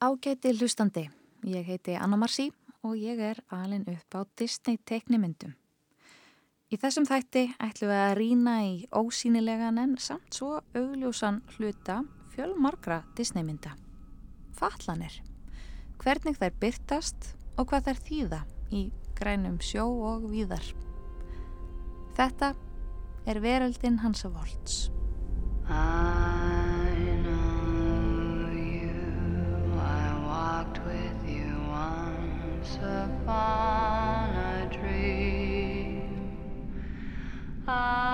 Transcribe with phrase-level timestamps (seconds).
[0.00, 1.10] Ágæti hlustandi,
[1.44, 2.46] ég heiti Anna Marci
[2.80, 5.52] og ég er alin upp á Disney teiknimyndum.
[6.72, 11.98] Í þessum þætti ætlum við að rína í ósýnilegan en samt svo augljósan hluta
[12.32, 13.74] fjölmarkra Disneymynda.
[14.56, 15.20] Fatlanir.
[16.00, 18.40] Hvernig þær byrtast og hvað þær þýða
[18.72, 18.82] í
[19.20, 20.64] grænum sjó og víðar.
[22.16, 22.54] Þetta
[23.28, 24.86] er veröldin Hansa Volts.
[32.76, 36.32] Upon a dream.
[37.66, 38.09] I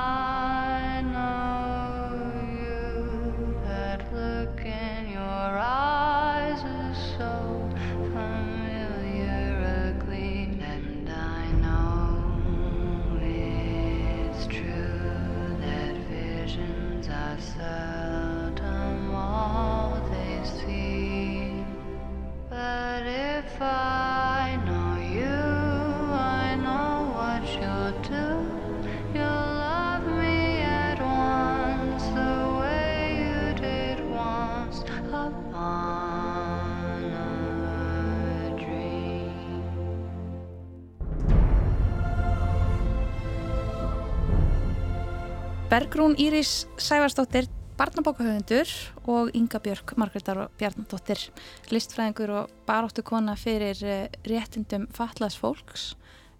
[45.76, 48.70] Bergrún Íris Sævarsdóttir, barnabókahöfundur
[49.04, 51.20] og Inga Björk, Margreðar og Bjarnadóttir,
[51.68, 55.84] listfræðingur og baróttu kona fyrir eh, réttindum fatlaðs fólks.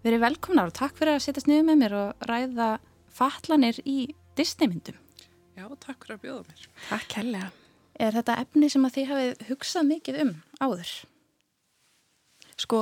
[0.01, 2.71] Erum velkomnar og takk fyrir að setjast niður með mér og ræða
[3.13, 4.97] fatlanir í Disneymyndum.
[5.53, 6.65] Já, takk fyrir að bjóða mér.
[6.87, 7.51] Takk helga.
[7.93, 10.33] Er þetta efni sem að þið hafið hugsað mikið um
[10.65, 10.95] áður?
[12.57, 12.81] Sko,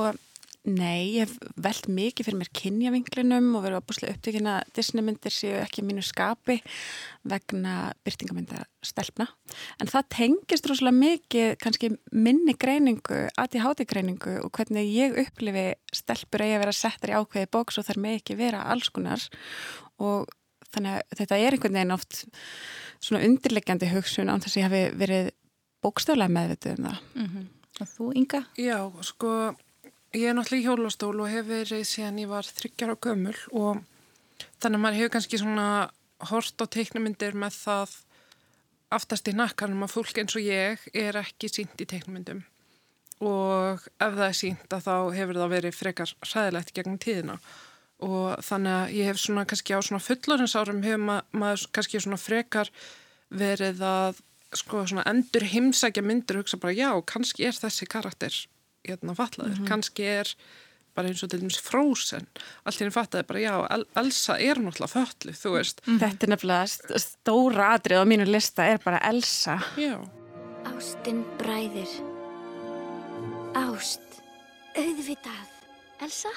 [0.66, 5.60] Nei, ég hef veld mikið fyrir mér kynjavinglinum og verið opuslega upptökin að Disneymyndir séu
[5.60, 6.56] ekki mínu skapi
[7.22, 9.28] vegna byrtingamynda stelpna.
[9.78, 16.42] En það tengist rosalega mikið kannski minni greiningu, aðtíháti greiningu og hvernig ég upplifi stelpur
[16.42, 19.22] eigi að vera settar í ákveði bóks og þar með ekki vera allskunar
[20.02, 20.26] og
[20.74, 22.24] þannig að þetta er einhvern veginn oft
[22.98, 25.30] svona undirlegjandi hugsun án þess að ég hafi verið
[25.86, 26.98] bókstöðlega meðvitið um það.
[27.14, 27.46] Mm -hmm.
[27.76, 28.42] Og þú, Inga?
[28.56, 29.30] Já, sko
[30.16, 33.82] Ég er náttúrulega í hjólastól og hef verið síðan ég var þryggjar á gömul og
[34.62, 35.66] þannig að maður hefur kannski svona
[36.30, 37.92] hort á teiknumindir með það
[38.96, 42.46] aftast í nakkanum að fólk eins og ég er ekki sínt í teiknumindum
[43.20, 47.36] og ef það er sínt að þá hefur það verið frekar ræðilegt gegnum tíðina.
[48.04, 52.20] Og þannig að ég hef svona kannski á svona fullorinnsárum hefur ma maður kannski svona
[52.20, 52.72] frekar
[53.28, 54.20] verið að
[54.56, 58.36] sko svona endur himsækja myndir og hugsa bara já, kannski er þessi karakter
[58.88, 59.68] hérna fallaður, mm -hmm.
[59.68, 60.34] kannski er
[60.96, 62.26] bara eins og til dæmis frósen
[62.64, 65.80] allt hérna fattaði bara já, El Elsa er náttúrulega föllu, þú veist.
[65.86, 66.00] Mm -hmm.
[66.00, 66.66] Þetta er nefnilega
[66.98, 69.58] stóra atrið á mínu lista er bara Elsa.
[69.76, 70.08] Já.
[70.64, 71.92] Ástinn bræðir.
[73.54, 74.00] Ást.
[74.76, 75.48] Auðvitað.
[76.00, 76.28] Elsa?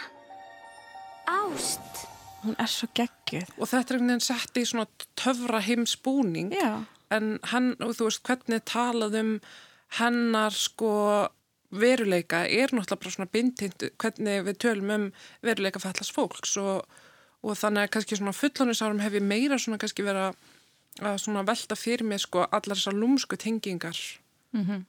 [1.27, 2.07] Ást.
[2.43, 3.49] Hún er svo geggjuð.
[3.57, 4.87] Og þetta er einhvern veginn sett í svona
[5.19, 6.53] töfra heimsbúning.
[6.55, 6.85] Já.
[7.11, 9.33] En hann, og þú veist, hvernig talað um
[9.97, 10.93] hennar sko
[11.71, 15.09] veruleika er náttúrulega bara svona bindind hvernig við tölum um
[15.45, 16.85] veruleika fallast fólks og,
[17.43, 20.31] og þannig að kannski svona fullónisárum hef ég meira svona kannski vera
[20.99, 23.97] að svona velta fyrir mig sko allar þessar lúmsku tengingar
[24.53, 24.85] mm -hmm.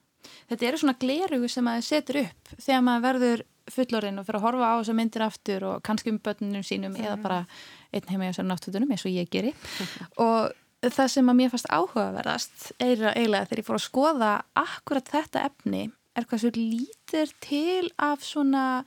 [0.51, 4.39] Þetta eru svona glerugu sem að þið setur upp þegar maður verður fullorinn og fyrir
[4.39, 7.23] að horfa á þessar myndir aftur og kannski um börnunum sínum mm eða mhm.
[7.23, 7.47] bara
[7.93, 9.55] einn heima í þessar náttúrunum eins og ég geri
[10.27, 10.53] og
[10.83, 15.45] það sem að mér fannst áhugaverðast er eiginlega þegar ég fór að skoða akkurat þetta
[15.45, 18.85] efni er hvað svo lítir til af svona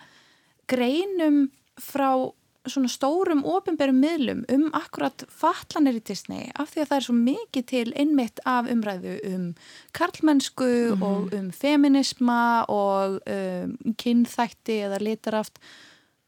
[0.67, 1.49] greinum
[1.81, 2.31] frá
[2.69, 7.15] svona stórum ofinberum miðlum um akkurat fatlanir í Disney af því að það er svo
[7.17, 9.49] mikið til einmitt af umræðu um
[9.91, 11.03] karlmennsku mm -hmm.
[11.03, 15.59] og um feminisma og um, kynþætti eða litaraft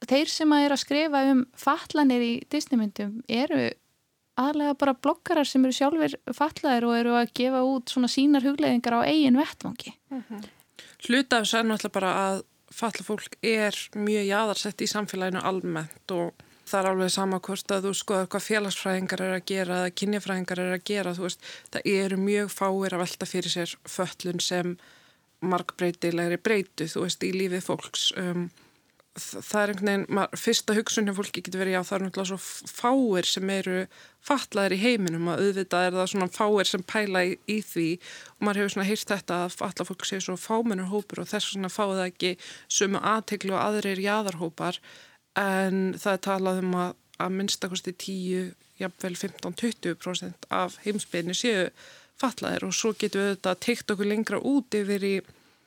[0.06, 3.69] þeir sem að er að skrifa um fatlanir í Disneymyndum eru
[4.35, 9.00] aðlega bara blokkarar sem eru sjálfur fatlaðir og eru að gefa út svona sínar hugleðingar
[9.00, 10.44] á eigin vettvangi mm -hmm.
[11.06, 12.42] Hluta af þessu er náttúrulega bara að
[12.74, 17.88] falla fólk er mjög jáðarsett í samfélaginu almennt og það er alveg sama hvort að
[17.88, 22.19] þú skoðar hvað félagsfræðingar er að gera eða kynjafræðingar er að gera, veist, það eru
[22.22, 24.75] mjög fáir að velta fyrir sér föllun sem
[25.46, 28.08] markbreytilegri breytu, þú veist, í lífið fólks.
[28.18, 28.48] Um,
[29.15, 32.29] það er einhvern veginn, maður, fyrsta hugsun hjá fólki getur verið, já það er náttúrulega
[32.31, 33.77] svo fáir sem eru
[34.25, 37.88] fatlaðir í heiminum og auðvitað er það svona fáir sem pæla í, í því
[38.33, 41.53] og maður hefur svona hýrt þetta að fatla fólk séu svo fámennur hópur og þess
[41.53, 42.33] svona fáið það ekki
[42.79, 44.81] sumu aðteglu og aðrir jáðarhópar
[45.39, 48.51] en það er talað um að, að minnstakosti 10,
[48.83, 51.69] jafnvel 15-20% af heimsbyrni séu
[52.19, 55.15] fatlaðir og svo getur við þetta teikt okkur lengra út yfir í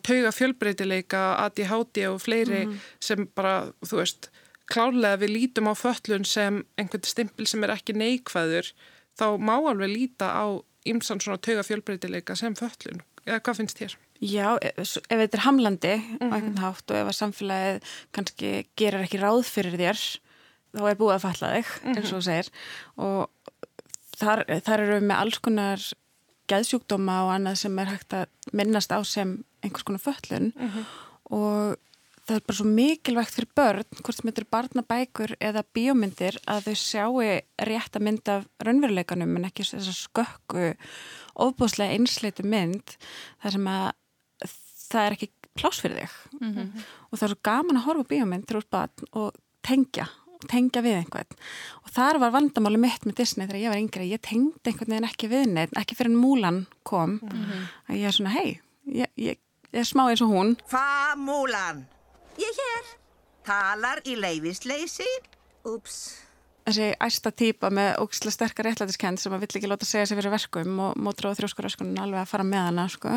[0.02, 2.78] tauga fjölbreytileika, ADHD og fleiri Mhm.
[3.00, 4.28] sem bara, þú veist,
[4.70, 8.72] klárlega við lítum á föllun sem einhvern stimpil sem er ekki neikvæður,
[9.18, 10.46] þá má alveg líta á
[10.86, 13.00] ymsan svona tauga fjölbreytileika sem föllun.
[13.26, 13.96] Eða hvað finnst þér?
[14.22, 16.32] Já, ef, ef þetta er hamlandi á Mhm.
[16.32, 20.18] einhvern hátt og ef að samfélagið kannski gerir ekki ráð fyrir þér
[20.74, 22.48] þá er búið að falla þig, eins og þú segir
[22.98, 23.30] og
[24.16, 25.78] þar, þar eru við með alls konar
[26.48, 30.50] geðsjúkdóma og annað sem er hægt að minnast á sem einhvers konar föllun
[31.34, 31.76] og
[32.28, 36.69] það er bara svo mikilvægt fyrir börn, hvort sem þetta er barnabækur eða bíómyndir að
[36.69, 37.22] þau sjáu
[37.70, 40.69] rétt að mynda raunveruleikanum en ekki þess að skökku
[41.40, 42.99] ofbúslega einsleitu mynd
[43.40, 43.88] þar sem að
[44.88, 46.16] það er ekki pláss fyrir þig.
[47.08, 50.08] Og það er svo gaman að horfa bíómynd til úr barn og tengja
[50.46, 51.38] tengja við einhvern.
[51.82, 55.08] Og þar var vandamáli mitt með Disney þegar ég var yngri ég tengdi einhvern veginn
[55.08, 57.19] ekki við neitt ekki fyrir en Múlan kom.
[57.88, 59.40] Að ég er svona hei, ég, ég,
[59.75, 61.85] ég er smá eins og hún Hvað múlan?
[62.38, 62.88] Ég hér.
[63.49, 65.09] Talar í leifisleysi?
[65.69, 65.99] Úps.
[66.69, 70.35] þessi æsta típa með ógislega sterkar réttlætiskend sem að vill ekki láta segja sig fyrir
[70.35, 73.15] verkum og mótra á þrjóskuröskunum alveg að fara með hana sko.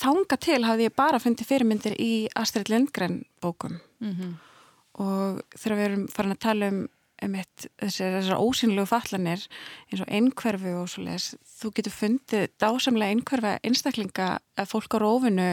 [0.00, 3.76] þanga til hafði ég bara fundið fyrirmyndir í Astrid Lindgren bókum
[4.94, 6.88] og þegar við erum farin að tala um,
[7.32, 9.42] eitt, þessar, þessar ósynlegu fallanir
[9.90, 11.28] eins og einhverfu og svo leiðis,
[11.60, 14.30] þú getur fundið dásamlega einhverfa einstaklinga
[14.60, 15.50] að fólk á rófinu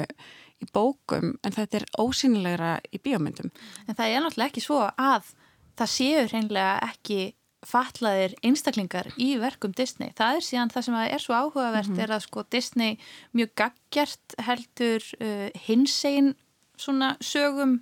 [0.62, 3.52] í bókum en þetta er ósynlegra í bíómyndum.
[3.88, 5.32] En það er náttúrulega ekki svo að
[5.80, 7.22] það séu hreinlega ekki
[7.62, 10.14] fatlaðir einstaklingar í verkum Disney.
[10.18, 12.98] Það er síðan það sem er svo áhugavert er að sko Disney
[13.38, 16.34] mjög gaggjart heldur uh, hinsegin
[16.82, 17.80] svona sögum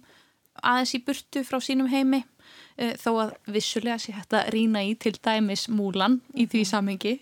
[0.59, 2.25] aðeins í burtu frá sínum heimi
[2.99, 7.15] þó að vissulega sé hægt að rýna í til dæmis múlan í því samhengi.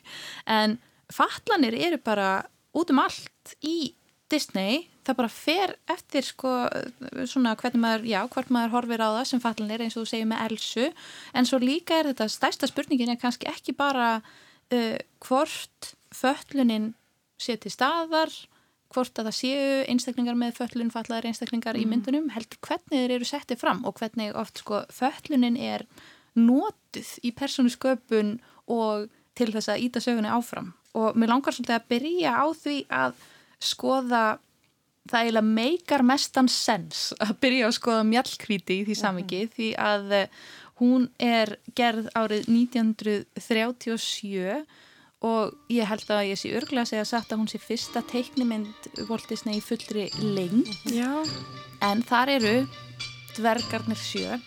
[0.46, 0.78] En
[1.14, 2.46] fatlanir eru bara
[2.78, 3.94] út um allt í
[4.28, 6.52] Disney, það bara fer eftir sko
[7.30, 10.28] svona hvernig maður, já, hvort maður horfir á það sem fallanir eins og þú segir
[10.28, 10.90] með Elsu.
[11.32, 16.92] En svo líka er þetta stærsta spurningin er kannski ekki bara uh, hvort föllunin
[17.40, 18.34] sé til staðar
[18.94, 23.28] hvort að það séu einstaklingar með föllun fallaðar einstaklingar í myndunum heldur hvernig þeir eru
[23.28, 25.86] settið fram og hvernig oft sko föllunin er
[26.38, 28.38] notuð í persónu sköpun
[28.72, 29.08] og
[29.38, 30.74] til þess að íta sögunni áfram.
[30.98, 33.18] Og mér langar svolítið að byrja á því að
[33.62, 34.24] skoða
[35.08, 40.16] það eiginlega meikar mestan sens að byrja að skoða mjallkvíti í því samingi því að
[40.18, 40.32] eh,
[40.82, 41.48] hún er
[41.78, 44.66] gerð árið 1937
[45.26, 48.90] og ég held að ég sé örglega að segja satt að hún sé fyrsta teiknimynd
[49.10, 51.26] Walt Disney í fullri lengd Já.
[51.82, 52.58] en þar eru
[53.38, 54.38] dvergarnir sjö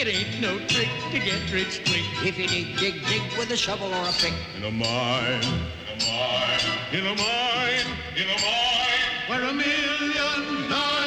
[0.00, 2.06] It ain't no trick to get rich quick.
[2.24, 4.32] If you dig, dig, dig with a shovel or a pick.
[4.56, 5.42] In a mine,
[5.82, 6.62] in a mine,
[6.92, 10.97] in a mine, in a mine, where a million diamonds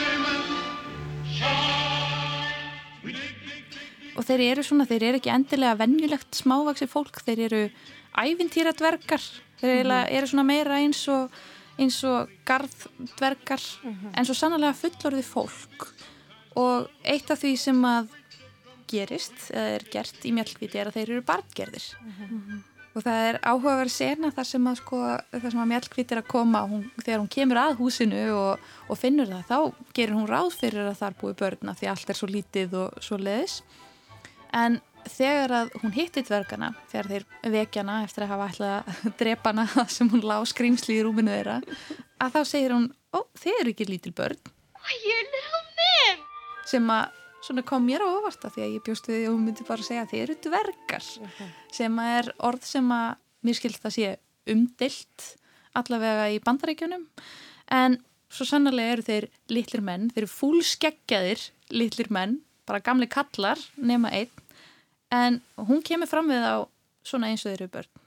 [4.21, 7.63] og þeir eru svona, þeir eru ekki endilega venjulegt smávaksi fólk, þeir eru
[8.21, 9.25] ævintýra dvergar,
[9.57, 11.33] þeir eiginlega eru svona meira eins og
[11.81, 13.63] eins og garðdvergar
[14.13, 15.87] en svo sannlega fullorði fólk.
[16.59, 18.11] Og eitt af því sem að
[18.91, 21.85] gerist, eða er gert í mjallkviti er að þeir eru barngerðir.
[22.91, 24.97] Og það er áhugaverð sena þar sem að sko,
[25.31, 28.99] þar sem að mjallkviti er að koma hún, þegar hún kemur að húsinu og, og
[28.99, 32.27] finnur það, þá gerir hún ráð fyrir að þar búi börna því allt er svo
[32.27, 33.61] lítið og svo leiðis
[34.51, 39.53] en þegar að hún hitti dvergana þegar þeir vekjana eftir að hafa ætlað að drepa
[39.53, 41.61] hana sem hún lá skrýmsli í rúminu þeirra
[42.21, 44.51] að þá segir hún, ó, þeir eru ekki lítil börn.
[46.69, 49.33] Sem að svona kom mér á óvart að því að ég bjóst við því að
[49.33, 51.07] hún myndi bara segja þeir eru dvergar.
[51.73, 53.09] Sem að er orð sem að
[53.41, 54.11] mér skilt að sé
[54.51, 55.27] umdilt
[55.77, 57.07] allavega í bandarækjunum
[57.73, 57.97] en
[58.31, 61.43] svo sannlega eru þeir litlir menn, þeir eru fúlskeggjaðir
[61.73, 64.40] litlir menn, bara gamli kallar nema einn
[65.11, 66.55] en hún kemur fram við á
[67.05, 68.01] svona eins og þeir eru börn.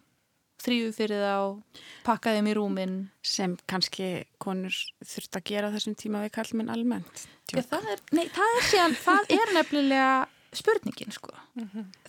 [0.65, 2.99] Þrýfu fyrir þá, pakkaði í rúminn.
[3.27, 7.27] Sem kannski konur þurft að gera þessum tíma við kallmenn almennt.
[7.53, 10.13] Já, það er, nei, það er síðan, það er nefnilega
[10.55, 11.35] spurningin, sko.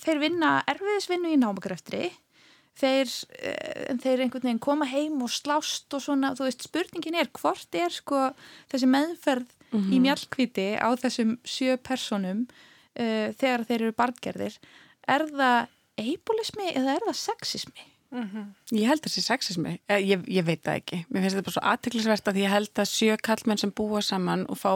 [0.05, 2.11] Þeir vinna erfiðisvinnu í námakræftri,
[2.79, 3.11] þeir,
[3.41, 7.75] eh, þeir einhvern veginn koma heim og slást og svona, þú veist, spurningin er hvort
[7.75, 8.29] er, sko,
[8.71, 12.45] þessi meðferð í mjallkviti á þessum sjö personum
[12.95, 14.57] uh, þegar þeir eru barngerðir,
[15.07, 15.67] er það
[16.01, 17.91] eibulismi eða er það sexismi?
[18.71, 20.99] Ég held þessi sexismi, Eh, ég, ég veit það ekki.
[21.11, 24.45] Mér finnst þetta bara svo aðtiklisvert að ég held að sjö kallmenn sem búa saman
[24.47, 24.69] og fá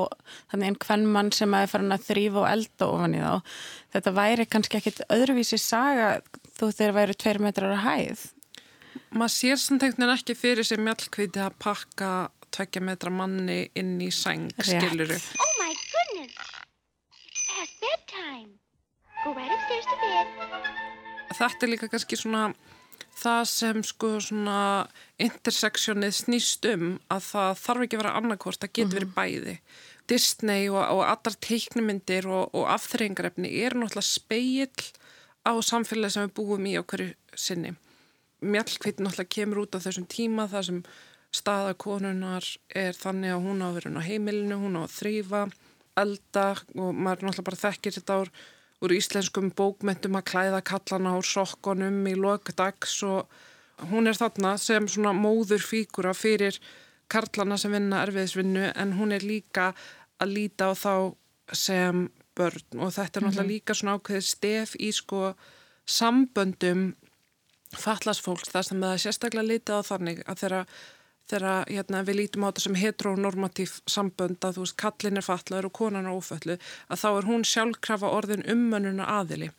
[0.52, 3.54] þannig einn hvern mann sem að er farin að þrýfa og elda ofan í þá.
[3.96, 6.10] Þetta væri kannski ekkit öðruvísi saga
[6.60, 8.26] þú þeir væri tveir metrar að hæð.
[9.16, 12.12] Maður sér samt einhvern veginn ekki fyrir sér mjallkviti að pakka
[12.52, 14.52] tveggja metra manni inn í Rétt.
[14.68, 15.16] skiluru.
[21.40, 22.50] Þetta er líka kannski svona
[23.20, 24.60] það sem sko svona
[25.22, 29.56] interseksjónið snýst um að það þarf ekki að vera annarkvort, það getur verið bæði.
[30.10, 34.90] Disney og, og allar teiknumyndir og, og afþreyingarefni er náttúrulega speill
[35.46, 37.76] á samfélagi sem við búum í hverju sinni.
[38.42, 40.84] Mjallkvít náttúrulega kemur út á þessum tíma þar sem
[41.36, 44.96] staða konunar er þannig að hún á að vera inn á heimilinu, hún á að
[44.96, 45.44] þrýfa,
[46.00, 48.32] elda og maður náttúrulega bara þekkir þetta úr,
[48.80, 53.28] úr íslenskum bókmentum að klæða kallana úr sokkonum í lokdags og
[53.92, 56.60] hún er þarna sem svona móður fígura fyrir
[57.12, 59.74] karlana sem vinna erfiðisvinnu en hún er líka
[60.20, 60.94] að líta á þá
[61.56, 62.08] sem
[62.38, 62.80] börn.
[62.80, 65.34] Og þetta er náttúrulega líka svona ákveðið stef í sko
[65.90, 66.94] samböndum
[67.78, 70.62] fatlasfólks þar sem það er sérstaklega litið á þannig að þeirra
[71.30, 75.70] þegar hérna, við lítum á þetta sem heteronormatív sambönd að þú veist kallin er fatlaður
[75.70, 76.58] og konan er óföllu
[76.90, 79.52] að þá er hún sjálfkrafa orðin ummönnuna aðili.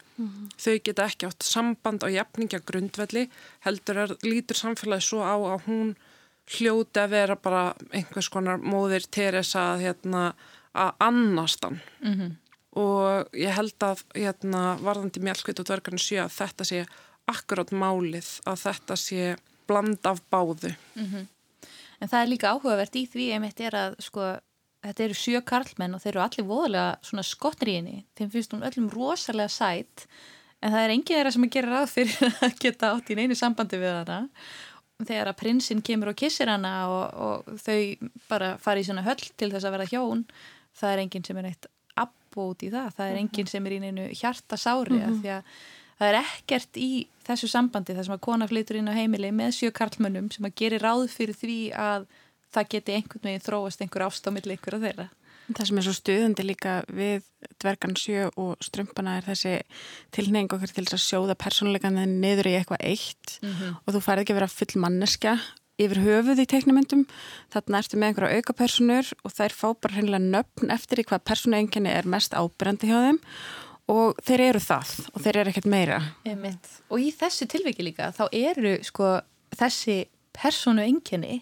[0.59, 3.29] Þau geta ekki átt samband á jafningja grundvelli
[3.67, 5.97] heldur er lítur samfélagi svo á að hún
[6.51, 10.35] hljóti að vera bara einhvers konar móðir Teresa hérna,
[10.75, 11.81] að annastan
[12.79, 16.85] og ég held að hérna, varðandi mjölkvít og dvergarnir sé að þetta sé
[17.31, 19.37] akkurát málið að þetta sé
[19.67, 20.75] bland af báðu.
[22.01, 24.33] En það er líka áhugavert í því einmitt er að sko,
[24.87, 27.97] þetta eru sjö karlmenn og þeir eru allir voðalega svona skottri í henni.
[28.17, 30.07] Þeim finnst hún öllum rosalega sætt
[30.61, 33.37] en það er enginn þeirra sem að gera ráð fyrir að geta átt í neinu
[33.39, 34.21] sambandi við hana.
[35.01, 39.21] Þegar að prinsinn kemur og kissir hana og, og þau bara fara í svona höll
[39.21, 40.25] til þess að vera hjón,
[40.77, 42.91] það er enginn sem er eitt abbót í það.
[42.97, 45.55] Það er enginn sem er í neinu hjartasári af því að
[46.01, 46.91] það er ekkert í
[47.29, 50.57] þessu sambandi þar sem að kona flytur inn á heimili með sjö karlmönnum sem að
[50.63, 52.07] geri ráð fyrir því að
[52.51, 55.09] það geti einhvern veginn þróast einhver ástámiðli ykkur af þeirra.
[55.51, 57.25] Það sem er svo stuðandi líka við
[57.63, 59.57] dvergan sjö og strumpana er þessi
[60.15, 63.39] tilneying okkur til þess að sjóða persónuleikaninn niður í eitthvað eitt.
[63.83, 65.35] Og þú færð ekki að vera full manneskja
[65.81, 67.07] yfir höfuð í teiknumyndum
[67.53, 71.27] þarna ertu með einhverja auka personur og þær fá bara hreinlega nöfn eftir í hvað
[71.31, 73.21] persónuenginni er mest ábyrjandi hjá þeim
[73.91, 76.73] og þeir eru það og þeir eru ekkert meira Einmitt.
[76.91, 79.13] Og í þessu tilviki líka þá eru sko
[79.59, 80.05] þessi
[80.37, 81.41] persónu enginni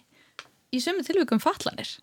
[0.73, 1.99] í sömu tilvikum fatlanir.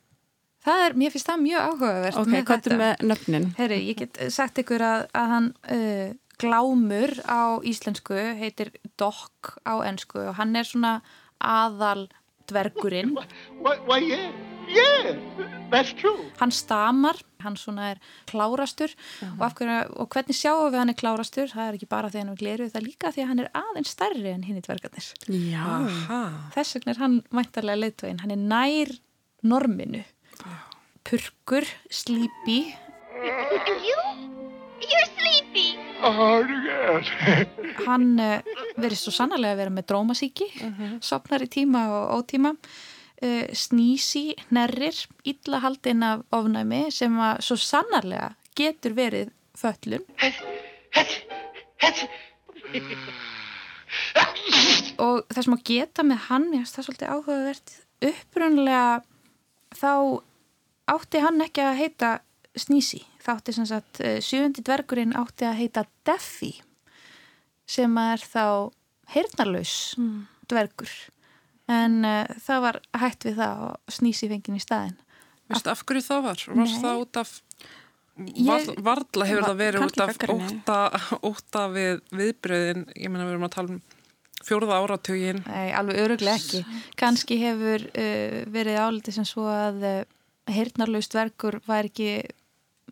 [0.66, 2.78] Það er, mér finnst það mjög áhugavert Ok, hvað er þetta.
[2.82, 3.44] með nöfnin?
[3.60, 6.08] Herri, ég get sagt ykkur að, að hann uh,
[6.42, 10.96] glámur á íslensku heitir Dokk á ensku og hann er svona
[11.38, 12.08] aðal
[12.50, 13.14] dvergurinn.
[13.62, 14.02] Why, why,
[14.72, 15.16] yeah,
[15.72, 16.30] that's true.
[16.40, 18.94] Hann stamar, hann svona er klárastur
[19.38, 21.52] og, af hverju, og hvernig sjáum við hann er klárastur?
[21.52, 23.52] Það er ekki bara því hann er gleru, það er líka því að hann er
[23.62, 25.12] aðeins stærri en hinn í dvergarnir.
[26.56, 28.96] Þess vegna er hann mæntarlega leiðtóin, hann er nær
[29.46, 30.06] norminu.
[31.06, 32.62] Purkur, slípi,
[33.26, 34.00] And you?
[34.82, 35.78] You're sleepy.
[36.04, 37.08] Oh, yes.
[37.88, 38.42] hann uh,
[38.78, 40.48] verið svo sannarlega að vera með drómasíki,
[41.02, 42.52] sopnar í tíma og ótíma,
[43.24, 50.04] uh, snísi, nerrir, illa haldinn af ofnæmi sem að svo sannarlega getur verið föllun
[55.02, 57.76] og það sem að geta með hann, ég finnst það svolítið áhugavert,
[58.10, 58.86] upprunlega
[59.76, 59.92] þá
[60.96, 62.14] átti hann ekki að heita
[62.56, 66.54] Snísi, þá átti sem sagt eh, sjöfundi dvergurinn átti að heita Deffi
[67.68, 68.72] sem er þá
[69.12, 69.74] heyrnarlaus
[70.48, 70.94] dvergur
[71.72, 74.96] en uh, það var hægt við það og Snísi fengið í staðin
[75.50, 76.44] Veistu af hverju það var?
[76.50, 76.78] Var Nei.
[76.82, 77.34] það út af
[78.16, 80.78] Varla, varla hefur Va- það verið út kannski af óta,
[81.30, 83.82] óta við viðbröðin, ég meina við erum að tala um
[84.46, 86.62] fjórða áratugin Nei, alveg öruglega ekki.
[87.02, 89.98] Kanski hefur uh, verið álítið sem svo að uh,
[90.56, 92.22] heyrnarlaust dvergur var ekki,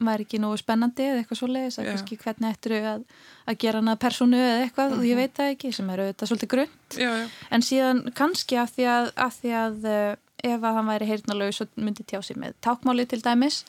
[0.02, 3.04] var ekki nógu spennandi eða eitthvað svoleiðis, að kannski hvernig ættir að,
[3.46, 6.50] að gera hana persónu eða eitthvað og ég veit það ekki, sem er auðvitað svolítið
[6.98, 7.12] já,
[7.54, 11.62] En síðan kannski af því að, af því að uh, ef að hann væri heyrnarlaus
[11.64, 13.64] og myndi tjá sig með tákmáli til dæmis,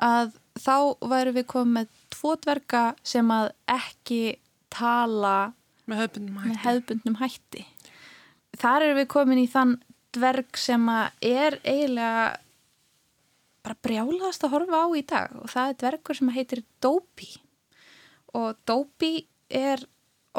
[0.00, 0.76] að þá
[1.10, 4.22] væri við komið með tvo dverga sem að ekki
[4.72, 5.52] tala
[5.88, 6.64] með hefðbundum með hætti.
[6.64, 7.66] hefðbundnum hætti.
[8.58, 9.76] Þar erum við komin í þann
[10.16, 12.22] dverg sem að er eiginlega
[13.68, 17.28] bara brjálaðast að horfa á í dag og það er dvergur sem heitir Dópi
[18.38, 19.12] og Dópi
[19.52, 19.84] er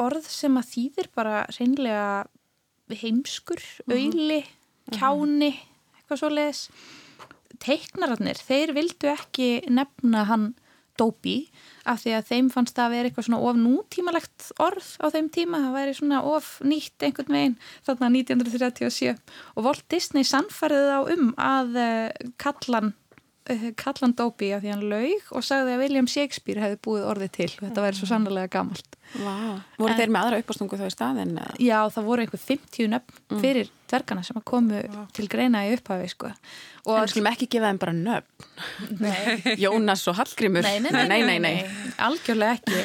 [0.00, 2.26] orð sem að þýðir bara reynlega
[2.90, 4.40] heimskur, auðli,
[4.90, 5.52] kjáni,
[5.94, 6.64] eitthvað svo leiðis.
[7.60, 10.48] Teiknararnir, þeir vildu ekki nefna hann
[10.98, 11.36] Dóbi
[11.88, 15.28] af því að þeim fannst það að vera eitthvað svona of nútímalegt orð á þeim
[15.32, 17.54] tíma, það væri svona of nýtt einhvern veginn
[17.86, 19.14] þarna 1937
[19.54, 23.09] og Walt Disney sannfærið á um að uh, kallan uh,
[23.80, 27.48] kallan Dóbi af því hann laug og sagði að William Shakespeare hefði búið orðið til
[27.56, 29.58] þetta væri svo sannlega gamalt Vá.
[29.74, 31.32] Voru En- þeir með aðra uppástungu þá í staðin?
[31.58, 34.82] Já, það voru einhver 50 nöfn fyrir dvergana sem að komu
[35.16, 36.30] til greina í upphafi sko.
[36.30, 36.36] En
[36.86, 38.46] og við skulum ekki gefa þeim bara nöfn.
[39.02, 40.62] nei, Jónas og Hallgrímur.
[40.62, 41.56] nei, nei, nei, nei, nei,
[41.98, 42.84] algjörlega ekki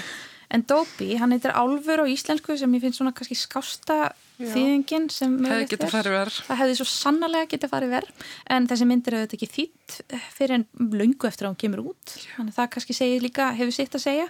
[0.55, 3.97] en Dóbi, hann heitir Álfur á íslensku sem ég finnst svona kannski skásta
[4.39, 6.37] þýðingin sem Hefði mögulegt getið farið verð.
[6.47, 9.97] það hefði svo sannarlega getið farið verð en þessi myndir hefur þetta ekki þýtt
[10.35, 12.15] fyrir en löngu eftir að hún kemur út.
[12.35, 14.27] Þannig að það kannski segir líka, hefur sitt að segja.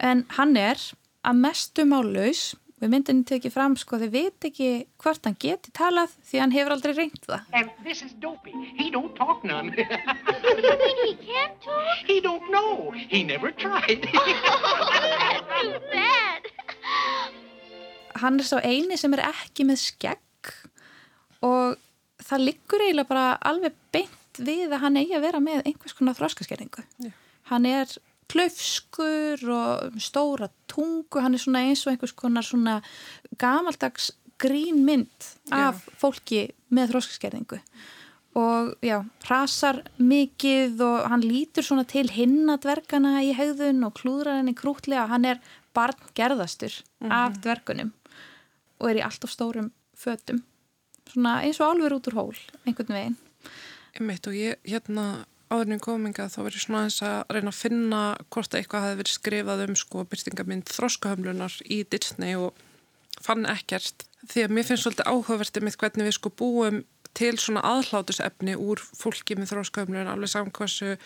[0.00, 0.80] En hann er
[1.24, 2.54] að mestu málaus
[2.84, 4.68] við myndinni tekið fram sko þau veit ekki
[5.00, 8.52] hvort hann geti talað því hann hefur aldrei reynd það And this is Dopey.
[8.78, 9.72] He don't talk none.
[9.74, 12.04] You mean he can't talk?
[12.06, 12.92] he don't know.
[13.08, 14.04] He never tried.
[15.60, 16.50] Too bad.
[18.22, 20.52] hann er sá eini sem er ekki með skegg
[21.44, 21.74] og
[22.24, 26.16] það liggur eiginlega bara alveg beint við að hann eigi að vera með einhvers konar
[26.18, 26.84] þróskaskerningu.
[27.50, 27.90] Hann er
[28.32, 32.80] klaufskur og stóra tungu, hann er svona eins og einhvers konar svona
[33.40, 37.60] gamaldags grínmynd af fólki með þróskaskerningu
[38.34, 44.40] og já, hrasar mikið og hann lítur svona til hinna dvergana í hegðun og klúðrar
[44.40, 45.42] henni krútlega, hann er
[45.74, 47.92] barngerðastur af dvergunum
[48.80, 50.42] og er í allt of stórum fötum.
[51.06, 53.16] Svona eins og álfur út úr hól einhvern veginn.
[53.94, 58.00] Einmitt og ég, hérna, áðurinn kominga þá verið svona eins að reyna að finna
[58.32, 62.64] hvort að eitthvað hafi verið skrifað um sko byrtingamind þróskahömlunar í Disney og
[63.22, 64.06] fann ekkert.
[64.24, 66.82] Því að mér finnst svolítið áhugavertið mitt hvernig við sko búum
[67.14, 70.96] til svona aðhlátusefni úr fólki með þróskahömlun alveg samkvæmsu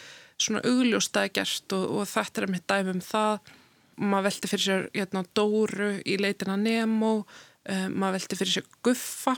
[0.41, 3.53] svona augljóstaði gert og, og þetta er mitt dæmi um það.
[3.99, 9.35] Maður velti fyrir sér hérna, Dóru í leitina Nemo um, maður velti fyrir sér Guffa.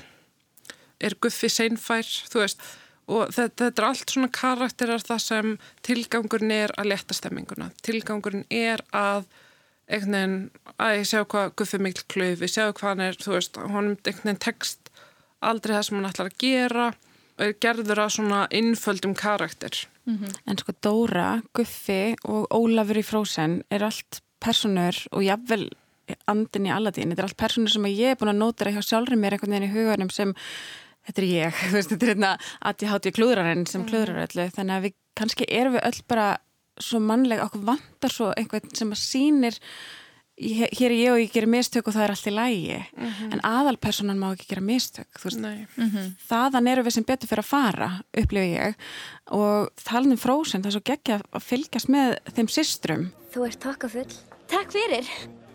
[1.00, 2.62] Er Guffi seinfær, þú veist
[3.10, 5.52] og þetta, þetta er allt svona karakterar það sem
[5.86, 9.28] tilgangurinn er að leta stemminguna, tilgangurinn er að
[9.90, 10.40] einhvern veginn,
[10.78, 13.96] að ég sjá hvað Guffi mikil klöf, ég sjá hvað hann er þú veist, honum
[13.98, 14.92] einhvern veginn tekst
[15.40, 16.90] aldrei það sem hann ætlar að gera
[17.40, 19.86] er gerður að svona innföldum karakter
[20.48, 25.68] En sko Dóra, Guffi og Ólafur í Frozen er allt personur og jafnvel
[26.26, 27.12] andin í alladín.
[27.12, 29.68] Þetta er allt personur sem ég er búin að nótera hjá sjálfur mér einhvern veginn
[29.68, 30.34] í huganum sem
[31.08, 34.50] þetta er ég, þú veist, þetta er hérna að ég háti klúðrarinn sem klúðrar öllu
[34.56, 36.28] þannig að við kannski erum við öll bara
[36.80, 39.58] svo mannlega, okkur vantar svo einhvern sem að sýnir
[40.40, 42.78] hér er ég og ég gerir mistök og það er allt í lægi
[43.28, 46.06] en aðalpersonan má ekki gera mistök þú veist, Nei.
[46.30, 48.88] þaðan eru við sem betur fyrir að fara, upplifu ég
[49.36, 53.62] og talin um frósin, það er svo geggja að fylgjast með þeim systrum Þú ert
[53.62, 54.08] þokkafull.
[54.50, 55.06] Takk fyrir.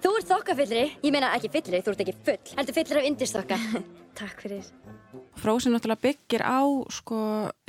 [0.04, 0.84] Þú ert þokkafullri.
[1.04, 2.56] Ég meina ekki fyllri, þú ert ekki full.
[2.60, 3.60] Heldur fyllri af yndisþokka.
[4.20, 4.68] Takk fyrir.
[5.40, 7.20] Frozen náttúrulega byggir á sko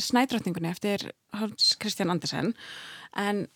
[0.00, 2.54] snædrottningunni eftir Hans Kristján Andersen
[3.16, 3.46] en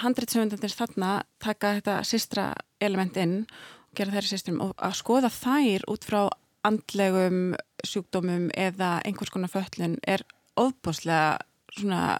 [0.00, 1.10] handritsöfundandir þarna
[1.42, 2.46] taka þetta systra
[2.82, 6.20] element inn og gera þær systrum og að skoða þær út frá
[6.66, 10.24] andlegum sjúkdómum eða einhvers konar föllun er
[10.58, 11.38] ofbúslega
[11.76, 12.18] svona,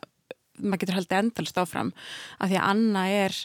[0.60, 1.92] maður getur haldið endalist áfram
[2.38, 3.38] að því að Anna er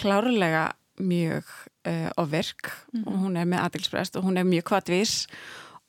[0.00, 0.64] klárlega
[1.00, 1.44] mjög
[1.88, 2.70] uh, ofvirk
[3.04, 5.24] og hún er með aðilsprest og hún er mjög kvatvís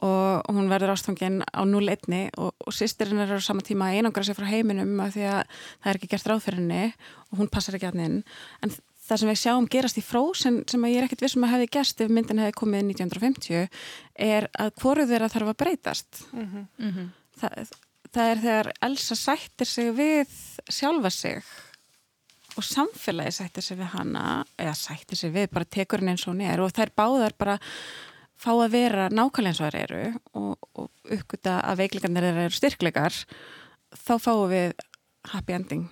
[0.04, 4.26] og hún verður ástfangin á 0-1 og, og sýstirinn er á sama tíma að einangra
[4.28, 6.82] sér frá heiminum af því að það er ekki gert ráð fyrir henni
[7.32, 8.26] og hún passar ekki að henni
[8.66, 11.56] en það sem við sjáum gerast í Frozen sem að ég er ekkert vissum að
[11.56, 13.68] hefði gerst ef myndin hefði komið 1950
[14.28, 16.24] er að hvoru þeirra þarf að breytast.
[17.40, 17.74] Það,
[18.16, 20.36] það er þegar Elsa sættir sig við
[20.72, 21.54] sjálfa sig
[22.56, 24.26] og samfélagi sættir sig við hana
[24.58, 26.62] eða sættir sig við, bara tekur henni eins og hún er.
[26.64, 27.58] Og þær báðar bara
[28.40, 30.02] fá að vera nákvæmlega eins og þær eru
[30.34, 33.20] og, og uppgöta að veikleikarnir þeirra eru styrkleikar
[33.96, 34.74] þá fáum við
[35.32, 35.86] happy ending.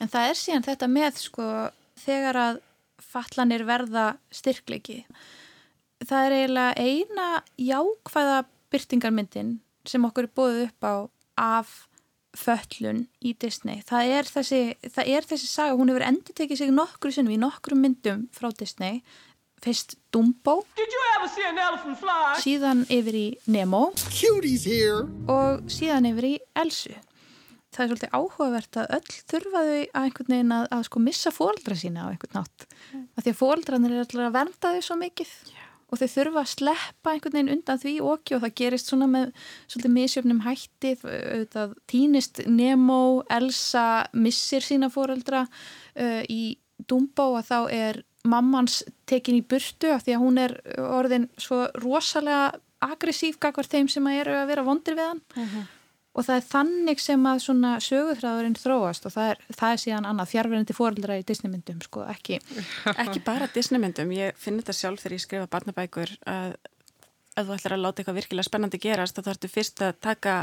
[0.00, 1.48] En það er síðan þetta með sko
[2.02, 2.60] þegar að
[3.02, 5.04] fallanir verða styrkleiki.
[6.04, 7.28] Það er eiginlega eina
[7.60, 10.94] jákvæða byrtingarmyndin sem okkur er búið upp á
[11.38, 11.74] af
[12.38, 13.82] föllun í Disney.
[13.86, 14.60] Það er þessi,
[14.94, 18.50] það er þessi saga, hún hefur endur tekið sig nokkru sinnum í nokkru myndum frá
[18.58, 19.00] Disney.
[19.64, 20.58] Fyrst Dumbo,
[22.42, 23.86] síðan yfir í Nemo
[25.32, 26.92] og síðan yfir í Elsu.
[27.72, 31.32] Það er svolítið áhugavert að öll þurfa þau að einhvern veginn að, að sko missa
[31.34, 32.66] fóreldra sína á einhvern nátt.
[33.16, 35.32] Af því að fóreldrarnir er alltaf að vernda þau svo mikið
[35.90, 39.30] og þau þurfa að sleppa einhvern veginn undan því okki og það gerist svona með
[39.66, 40.94] svolítið misjöfnum hætti.
[41.54, 43.00] Það týnist Nemo
[43.32, 46.56] Elsa missir sína fóreldra uh, í
[46.88, 51.66] Dumbo að þá er mammans tekin í burtu af því að hún er orðin svo
[51.78, 55.24] rosalega aggressív gagvar þeim sem að eru að vera vondir við hann.
[55.36, 55.72] Uh -huh
[56.14, 60.06] og það er þannig sem að svona sögurþráðurinn þróast og það er, það er síðan
[60.10, 62.38] annað fjárverðandi fóröldra í Disneymyndum sko, ekki.
[63.04, 66.54] Ekki bara Disneymyndum, ég finn þetta sjálf þegar ég skrifa barnabækur að
[67.34, 70.34] ef þú ætlar að láta eitthvað virkilega spennandi gerast þá þarfstu fyrst að taka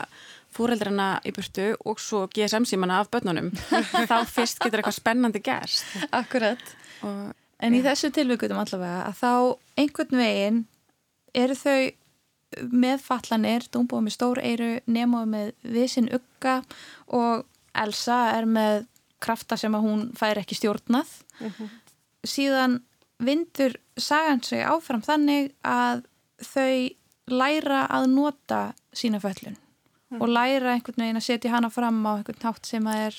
[0.52, 3.48] fóreldrana í burtu og svo GSM símana af börnunum.
[4.12, 5.88] Þá fyrst getur eitthvað spennandi gerst.
[6.12, 6.74] Akkurat.
[7.08, 7.32] Og,
[7.62, 7.92] En í ja.
[7.92, 9.34] þessu tilvíkutum allavega að þá
[9.84, 10.62] einhvern veginn
[11.38, 11.92] eru þau
[12.60, 16.62] með fallanir, Dumbo með stór eiru, Nemo með visin ugga
[17.08, 17.46] og
[17.78, 18.86] Elsa er með
[19.22, 21.10] krafta sem að hún fær ekki stjórnað
[21.40, 21.54] uh mhm.
[21.58, 21.70] -huh.
[22.24, 22.82] síðan
[23.22, 26.04] vindur sagan sig áfram þannig að
[26.42, 26.90] þau
[27.28, 30.22] læra að nota sína föllun uh -huh.
[30.22, 33.16] og læra einhvern veginn að setja hana fram á einhvern nátt sem að er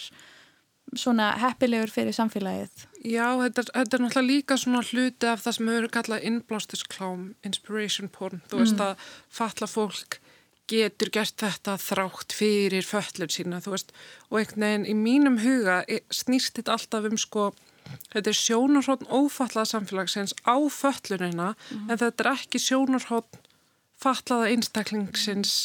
[0.98, 2.87] svona heppilegur fyrir samfélagið?
[3.02, 8.12] Já, þetta þetta er náttúrulega líka svona hluti af það sem hefur kallað innblástisklám, inspiration
[8.12, 8.85] porn, þú veist mm.
[8.90, 10.18] að fatla fólk
[10.70, 13.92] getur gert þetta þrátt fyrir föllur sína, þú veist,
[14.31, 15.83] og einhvern veginn í mínum huga
[16.14, 17.50] snýst þetta alltaf um sko,
[18.12, 21.88] þetta er sjónarhótt ófatlað samfélagsins á föllunina, mm.
[21.90, 23.40] en þetta er ekki sjónarhótt
[24.02, 25.57] fatlaða einstaklingsins,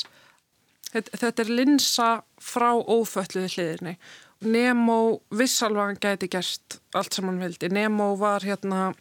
[0.91, 2.09] þetta, þetta er linsa
[2.41, 3.97] frá ófölluði hliðinni
[4.45, 7.69] Nemo vissalvað hann gæti gert allt sem hann vildi.
[7.73, 8.91] Nemo var hérna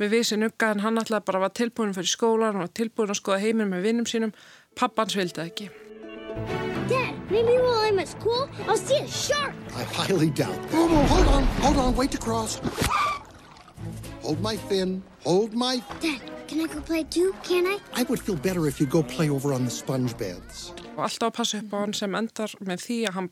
[0.00, 3.20] með vissin ugga en hann alltaf bara var tilbúin fyrir skólan og var tilbúin að
[3.20, 4.32] skoða heiminn með vinnum sínum.
[4.74, 5.68] Pappans vildi ekki.
[6.88, 9.54] Dad, maybe while I'm at school I'll see a shark.
[9.76, 10.72] I highly doubt that.
[10.72, 12.60] No, hold on, hold on, wait to cross.
[14.22, 15.82] Hold my fin, hold my...
[16.00, 17.78] Dad, can I go play too, can I?
[17.94, 20.72] I would feel better if you go play over on the sponge beds.
[20.96, 23.30] Og alltaf að passa upp á hann sem endar með því að hann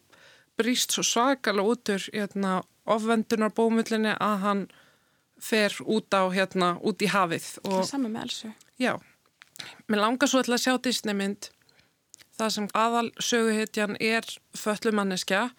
[0.58, 4.62] brýst svo svakalega út úr hérna, ofvendunar bómullinni að hann
[5.42, 7.48] fer út á hérna, út í hafið.
[7.64, 8.52] Og, saman með Elsu.
[8.78, 8.94] Já,
[9.88, 11.50] mér langar svo að sjá Disneymynd
[12.38, 15.50] það sem aðal söguhetjan er föllumanniska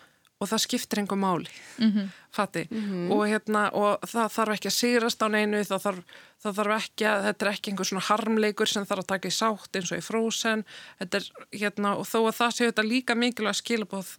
[0.41, 2.07] og það skiptir einhver máli mm -hmm.
[2.31, 3.11] fatti mm -hmm.
[3.13, 5.99] og, hérna, og það þarf ekki að sigrast á neinu það þarf,
[6.43, 9.31] það þarf ekki að þetta er ekki einhver svona harmleikur sem þarf að taka í
[9.31, 10.65] sátt eins og í frósen
[10.99, 14.17] er, hérna, og þó að það séu þetta líka mikilvæg skilabóð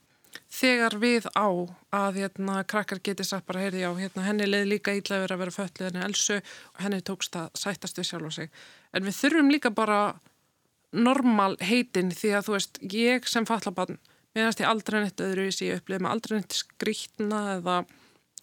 [0.53, 1.49] þegar við á
[1.95, 5.55] að hérna, krakkar geti sagt bara, heyrði já, hérna, henni leði líka ídlaður að vera
[5.57, 8.51] föllið henni elsu og henni tókst að sættast við sjálf og sig.
[8.95, 10.01] En við þurfum líka bara
[10.95, 13.99] normal heitin því að þú veist, ég sem fallabann,
[14.35, 17.79] meðanst ég aldrei neitt öðru í síðu upplifið með aldrei neitt skrítna eða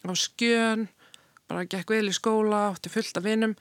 [0.01, 0.87] á skjön,
[1.51, 3.55] bara gekk vel í skóla, átti fullt af vinum,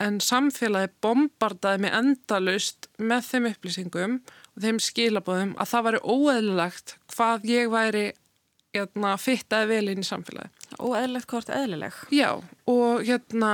[0.00, 6.94] en samfélagi bombardaði mig endalust með þeim upplýsingum og þeim skilabóðum að það væri óeðlilegt
[7.20, 8.06] hvað ég væri
[8.74, 10.50] hérna, fittaði vel inn í samfélagi.
[10.78, 11.96] Óeðlilegt hvort eðlileg?
[12.14, 12.30] Já,
[12.70, 13.52] og hérna,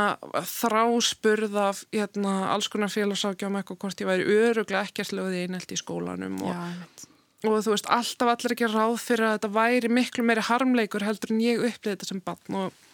[0.52, 5.78] þráspurð af hérna, alls konar félagsákjum eitthvað hvort ég væri öruglega ekkert lögði einelt í
[5.80, 7.08] skólanum og, Já,
[7.48, 11.32] og þú veist, alltaf allir ekki ráð fyrir að þetta væri miklu meiri harmleikur heldur
[11.32, 12.84] en ég upplýði þetta sem barn og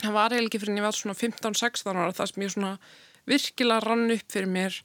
[0.00, 2.74] það var eiginlega ekki fyrir en ég var svona 15-16 ára það sem ég svona
[3.28, 4.80] virkilega rann upp fyrir mér